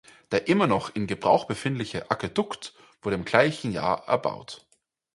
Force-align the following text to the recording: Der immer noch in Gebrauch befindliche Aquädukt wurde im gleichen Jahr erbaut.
Der 0.31 0.47
immer 0.47 0.65
noch 0.65 0.95
in 0.95 1.05
Gebrauch 1.05 1.45
befindliche 1.45 2.09
Aquädukt 2.09 2.73
wurde 3.03 3.17
im 3.17 3.23
gleichen 3.23 3.71
Jahr 3.71 4.07
erbaut. 4.07 4.65